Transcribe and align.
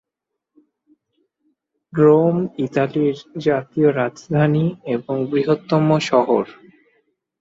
Rome 1.93 2.35
ইতালির 2.65 3.15
জাতীয় 3.39 3.89
রাজধানী 3.93 4.65
এবং 4.95 5.15
বৃহত্তম 5.31 5.87
শহর। 6.09 6.43